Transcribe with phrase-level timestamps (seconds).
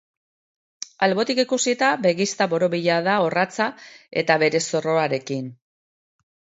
[1.07, 3.71] Albotik ikusita, begizta borobila da orratza
[4.25, 5.57] eta bere zorroarekin.